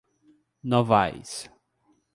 [0.65, 1.31] Novais